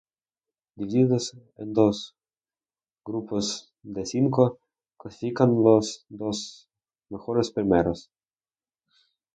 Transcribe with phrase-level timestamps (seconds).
[0.77, 1.97] Divididos en dos
[3.05, 4.57] grupos de cinco,
[4.97, 6.67] clasifican los dos
[7.11, 8.09] mejores primeros.